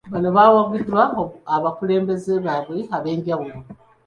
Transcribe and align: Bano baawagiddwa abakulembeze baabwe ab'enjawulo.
Bano 0.11 0.29
baawagiddwa 0.35 1.01
abakulembeze 1.55 2.33
baabwe 2.45 2.79
ab'enjawulo. 2.95 3.57